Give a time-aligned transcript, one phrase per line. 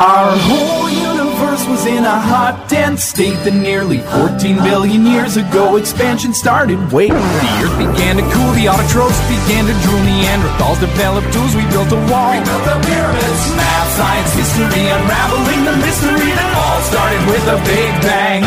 [0.00, 5.76] Our whole universe was in a hot, dense state that nearly 14 billion years ago
[5.76, 6.80] expansion started.
[6.88, 11.68] Wait, the earth began to cool, the autotrophs began to drool, Neanderthals developed tools, we
[11.68, 12.32] built a wall.
[12.32, 13.42] We built the pyramids.
[13.52, 18.40] Math, science, history, unraveling the mystery that all started with a big bang.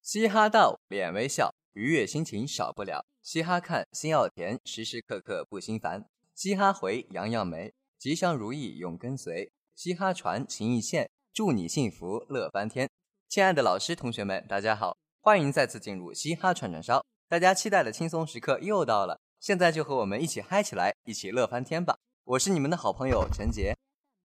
[0.00, 3.04] 嘻哈到，脸微笑，愉悦心情少不了。
[3.20, 6.04] 嘻哈看，心要甜，时时刻刻不心烦。
[6.36, 7.72] 嘻哈回，样样美。
[8.02, 12.90] 吉祥如意永跟随，嘻哈传情意线，祝你幸福乐翻天。
[13.28, 17.06] 亲爱的老师、同学们，大家好，欢迎再次进入嘻哈串串烧。
[17.28, 21.96] 大家期待的轻松时刻又到了，现在就和我们一起嗨起来，一起乐翻天吧！
[22.24, 23.76] 我是你们的好朋友陈杰，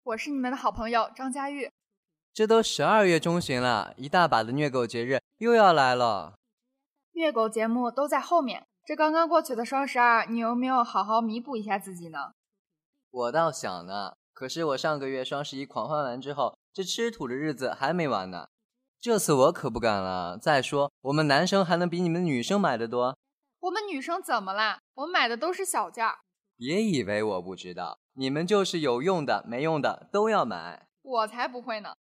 [0.06, 1.70] 我是你们的好朋友张佳玉。
[2.34, 6.34] 这都十二月中旬了，一大把的虐狗节日又要来了。
[7.12, 12.32] 虐狗节目都在后面，这刚刚过去的双十二，你有没有好好弥补一下自己呢？
[13.18, 18.50] 我倒想呢，可是我上个月双十一狂欢完之后，这吃土的日子还没完呢。
[19.00, 20.38] 这次我可不敢了。
[20.38, 23.18] 再说，我们男生还能比你们女生买的多？
[23.62, 24.78] 我们女生怎么啦？
[24.94, 26.20] 我们买的都是小件儿。
[26.56, 30.88] 别以为我不知道，你们就是有用的、没用的都要买。
[31.02, 31.96] 我才不会呢！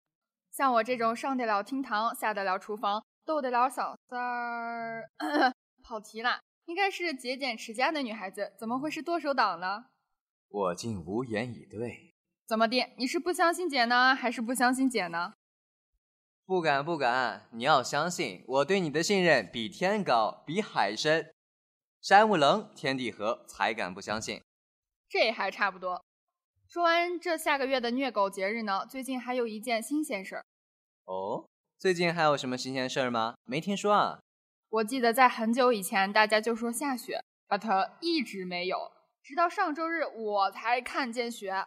[0.52, 5.10] 像我这种上得了厅堂、下得了厨房、逗得了小三儿，
[5.82, 9.86] 跑题了，应该是节俭持家的女孩子，怎么会是剁手党呢？
[10.50, 12.14] 我竟无言以对。
[12.48, 12.94] 怎么的？
[12.98, 15.34] 你是不相信姐呢，还是不相信姐呢？
[16.46, 21.34] 不敢不敢，你要相信，我对你的信任比天高，比海深。
[22.02, 24.40] 山无棱，天地合，才敢不相信。
[25.10, 26.04] 这还差不多。
[26.68, 30.46] 说完这下个月的虐狗节日呢，最近还有一件新鲜事儿。
[31.06, 31.48] 哦，
[31.80, 33.36] 最近还有什么新鲜事儿吗？
[33.44, 34.20] 没听说啊。
[34.70, 38.92] 我记得在很久以前，大家就说下雪，but 一直没有。
[39.26, 41.66] 直到上周日，我才看见雪。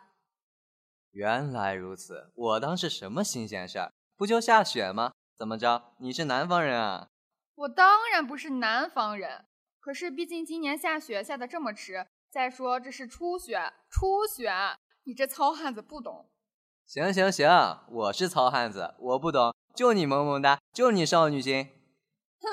[1.11, 3.93] 原来如此，我当是什么新鲜事儿？
[4.17, 5.11] 不就下雪吗？
[5.37, 5.97] 怎么着？
[5.99, 7.09] 你是南方人啊？
[7.57, 9.47] 我当然不是南方人，
[9.81, 12.07] 可是毕竟今年下雪下的这么迟。
[12.31, 14.53] 再说这是初雪，初雪，
[15.03, 16.31] 你这糙汉子不懂。
[16.87, 17.49] 行行行，
[17.91, 21.65] 我是糙汉子，我不懂，就你萌萌哒，就你少女心。
[22.41, 22.47] 哼，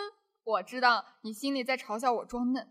[0.46, 2.68] 我知道你心里在嘲笑我装嫩。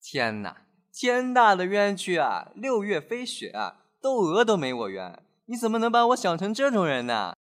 [0.00, 0.63] 天哪！
[0.96, 2.52] 天大的冤屈啊！
[2.54, 7.34] 六月飞雪啊，窦娥都没我冤，你怎么能把我想成这种人呢？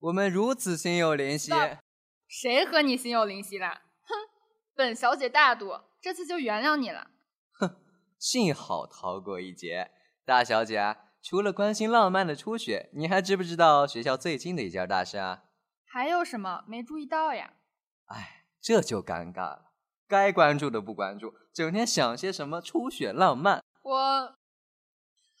[0.00, 1.52] 我们如此心有灵犀，
[2.26, 3.68] 谁和你心有灵犀了？
[3.68, 4.14] 哼，
[4.74, 7.12] 本小姐大度，这次就原谅你了。
[7.60, 7.76] 哼，
[8.18, 9.92] 幸好逃过一劫。
[10.24, 15.44] 大小姐，除了关心浪漫的初雪，你还知不知道学校最近的一件大事啊？
[15.86, 17.52] 还有什么没注意到呀？
[18.06, 19.65] 哎，这就尴尬了。
[20.08, 23.62] 该关注的不关注，整天想些什么初雪浪漫。
[23.82, 24.34] 我，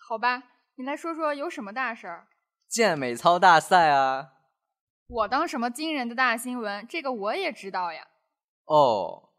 [0.08, 0.42] 好吧，
[0.76, 2.26] 你来说说有什么大事儿？
[2.68, 4.32] 健美操大赛啊！
[5.08, 6.84] 我当什么惊人的大新闻？
[6.88, 8.08] 这个我也知道呀。
[8.64, 9.30] 哦，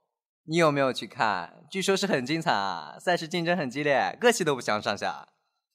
[0.46, 1.66] 你有没有去看？
[1.70, 5.28] 据说是很精彩啊，赛事竞争很激烈，各系都不相上下。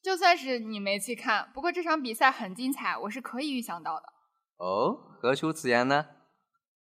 [0.02, 4.12] 就算是你没去看，不过这场比赛很精彩，我是可以预想到的。
[4.56, 6.06] 哦，何出此言呢？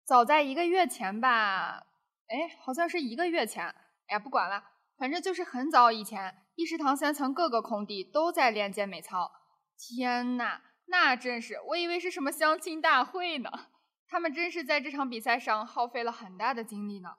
[0.07, 1.87] 早在一个月前吧。
[2.29, 3.65] 哎，好像是一个月前。
[3.65, 4.63] 哎呀，不管了，
[4.97, 9.31] 反正就是很早以前，一食堂三层各个空地都在练健美操。
[9.79, 13.51] 天呐，那真是，我以为是什么相亲大会呢。
[14.09, 17.17] 他们真是在这场比赛上耗费了很大的精力呢。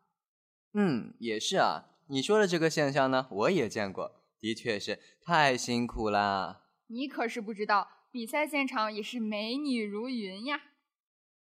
[0.74, 1.86] 嗯，也是啊。
[2.08, 6.62] 你说的这个现象呢，我也见过，的确是太辛苦啦。
[6.88, 10.62] 你可是不知道，比赛现场也是美女如云呀。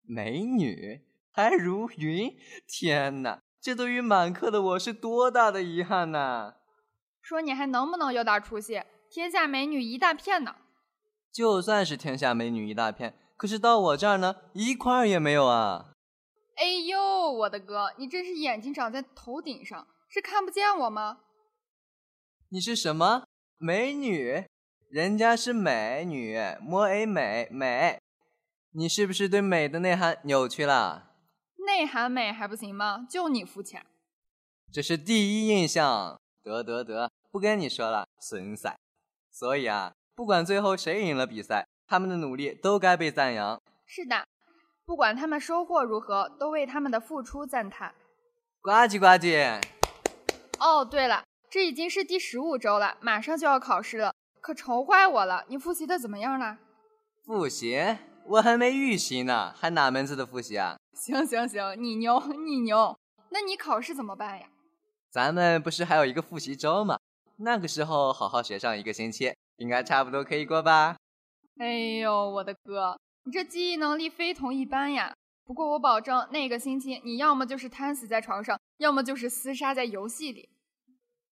[0.01, 2.35] 美女还如云？
[2.67, 3.43] 天哪！
[3.59, 6.55] 这对于满课的我是多大的遗憾呐！
[7.21, 8.81] 说你还能不能有点出息？
[9.09, 10.55] 天下美女一大片呢。
[11.31, 15.91] 就算是天下美女一大片，可是到我这儿呢，一块儿也没有啊！
[16.55, 21.19] 哎呦，我的哥，你真是眼睛长在头顶上，是看不见我吗？
[22.49, 23.23] 你是什么
[23.57, 24.45] 美女？
[24.89, 27.99] 人家是美女，摸 A 美美，
[28.71, 31.11] 你是不是对美的内涵扭曲了？
[31.77, 33.05] 内涵美还不行吗？
[33.07, 33.85] 就你肤浅，
[34.73, 36.19] 这是第一印象。
[36.43, 38.75] 得得得，不跟你说了，损仔。
[39.31, 43.61] 所以啊，不管最后谁赢了比赛，他们的努力都该被赞扬。
[43.85, 44.25] 是的，
[44.87, 47.93] 不管他们收获如何，都为他们的付出赞叹。
[48.59, 49.61] 呱唧呱唧。
[50.57, 55.45] 哦，对了，这已经是第十五周了，马上就要考试了，可愁坏我了。
[55.47, 56.57] 你复习的怎么样了？
[57.23, 57.97] 复习？
[58.29, 60.77] 我还没预习呢，还哪门子的复习啊？
[60.93, 62.97] 行行行，你牛你牛，
[63.29, 64.47] 那你考试怎么办呀？
[65.09, 66.99] 咱们不是还有一个复习周吗？
[67.37, 70.97] 那个时候好好学上一个星期，应该差不多可以过吧？
[71.59, 75.13] 哎呦，我的哥，你这记忆能力非同一般呀！
[75.45, 80.49] 不过我保证，那个星期你要么就是瘫死在床上，要么就是厮杀在游戏里。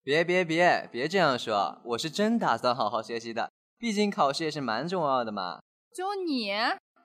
[0.01, 5.59] 别别别别这样说，我是真打算好好学习的，毕竟考试也是蛮重要的嘛。
[5.93, 6.51] 就你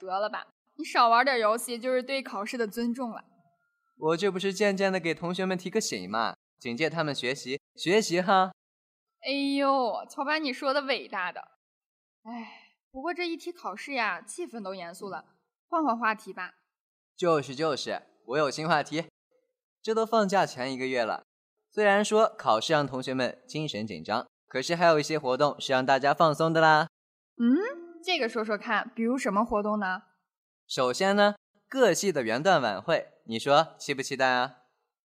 [0.07, 3.25] 得了吧，你少玩点游戏就是对考试的尊重了。
[3.97, 8.53] 我这不是渐渐的给同学们提个醒嘛，警戒他们学习学习哈。
[9.23, 11.41] 哎呦，瞧把你说的伟大的。
[12.23, 15.27] 哎，不过这一提考试呀，气氛都严肃了，
[15.69, 16.55] 换换话题吧。
[17.17, 19.05] 就是就是，我有新话题。
[19.83, 21.23] 这都放假前一个月了，
[21.71, 26.89] 虽然说考试让同学们精神紧张，可是还有一些活动是让大家放松的啦。
[27.37, 27.80] 嗯。
[28.03, 30.03] 这个说说看，比如什么活动呢？
[30.67, 31.35] 首先呢，
[31.69, 34.57] 各系的元旦晚会，你说期不期待啊？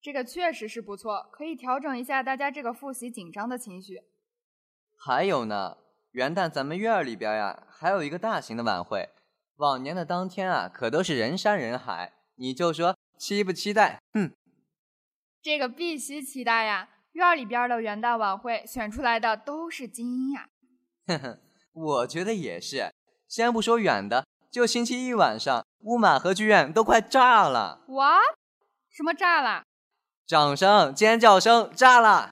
[0.02, 4.04] 这个确实是不错，可以调整一下大家这个复习紧张的情绪。
[4.96, 5.78] 还有呢，
[6.12, 9.10] 元旦咱们院儿里边呀，还有一个大型的晚会，
[9.56, 14.00] 往年的当天啊，可都是人山人海，你就说期不期待？
[14.14, 14.32] 哼，
[15.42, 16.90] 这个必须期待呀！
[17.14, 20.50] 院里边的元旦晚会选出来的都是精英呀。
[21.08, 21.40] 哼哼。
[21.78, 22.92] 我觉得也是，
[23.28, 27.84] 先不说远的，就星期一晚上，乌马河剧院都快炸了。
[27.90, 28.18] 哇，
[28.90, 29.64] 什么炸了？
[30.26, 32.32] 掌声、尖叫声，炸了！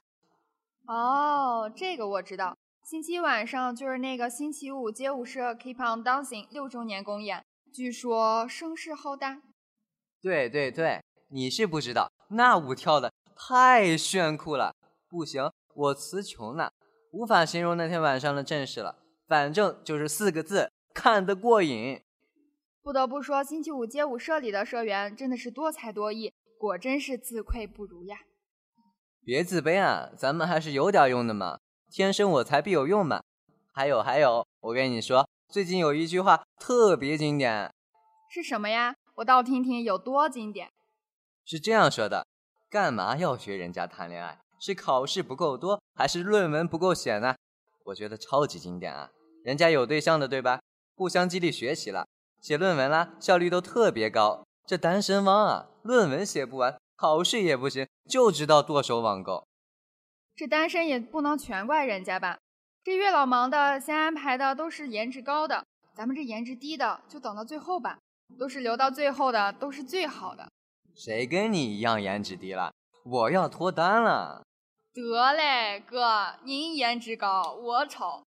[0.88, 9.40] 哦，这个我知道，星期一晚上就是那个星期五街舞社 Keep on Dancing 六周年公演，据说声势浩大。
[10.20, 14.74] 对对对，你是不知道，那舞跳的太炫酷了，
[15.08, 16.72] 不行，我词穷了，
[17.12, 18.96] 无法形容那天晚上的阵势了。
[19.26, 22.00] 反正就是四个字，看得过瘾。
[22.82, 28.18] 不得不说，星期五街舞社里的社员真的是多才多艺，果真是自愧不如呀。
[29.24, 31.58] 别自卑啊，咱们还是有点用的嘛。
[31.90, 33.22] 天生我材必有用嘛。
[33.72, 37.72] 还有还有，我跟你说，最近有一句话特别经典。
[38.30, 38.94] 是什么呀？
[39.16, 40.70] 我倒听听有多经典。
[41.44, 42.26] 是这样说的：
[42.70, 44.38] 干嘛要学人家谈恋爱？
[44.60, 47.34] 是考试不够多，还是论文不够写呢？
[47.86, 49.10] 我觉得超级经典啊！
[49.44, 50.60] 人家有对象的，对吧？
[50.96, 52.06] 互相激励学习了，
[52.40, 54.44] 写论文啦，效率都特别高。
[54.66, 59.46] 这单身汪啊，论文写不完，考试也不行，就知道剁手网购。
[60.34, 62.38] 这单身也不能全怪人家吧？
[62.82, 67.98] 这月老忙的，先安排的都是颜值高的，咱们这颜值低的就等到最后吧。
[68.36, 70.50] 都是留到最后的，都是最好的。
[70.96, 72.72] 谁跟你一样颜值低了？
[73.04, 74.42] 我要脱单了。
[74.96, 78.22] 得嘞，哥，您颜值高，我丑。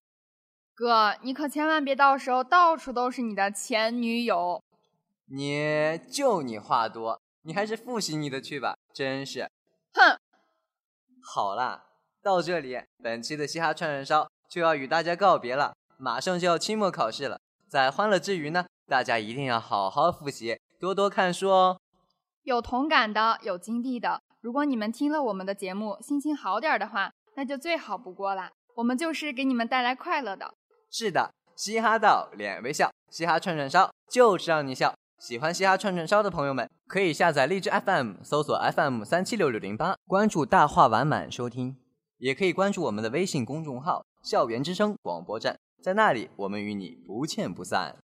[0.72, 4.62] 哥，你可千万别到时候到处都是你的前女友。
[5.26, 9.50] 你就你话多，你还是复习你的去吧，真是。
[9.94, 10.16] 哼。
[11.20, 11.86] 好啦，
[12.22, 15.74] 到这里，本期的嘻哈串串烧就要与大家告别了。
[15.98, 21.80] 马上就要期末考试了，在欢乐之余呢，大家一定要好好复习，多多看书哦。
[22.44, 24.22] 有同感的，有经历的。
[24.42, 28.50] 如果你们听了我们的节目，心情好点的话，那就最好不过啦。
[28.76, 30.54] 我们就是给你们带来快乐的。
[30.90, 34.94] 是的，嘻哈到脸微笑，嘻哈串串烧就是让你笑。
[35.18, 41.76] 喜欢嘻哈串串烧的朋友们，可以下载荔枝 FM，搜索 FM 三七六六零八，关注大话完满收听。
[42.16, 47.96] 也可以关注我们的微信公众号“校园之声广播站”，在那里我们与你不见不散。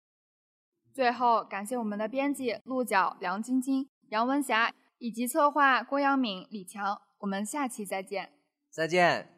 [0.93, 4.71] 最后，感谢我们的编辑鹿角、梁晶晶、杨文霞。
[4.97, 8.31] 以及策划郭阳敏、李强，我们下期再见。
[8.69, 9.36] 再见。